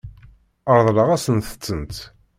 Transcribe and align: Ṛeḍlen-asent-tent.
Ṛeḍlen-asent-tent. 0.77 1.95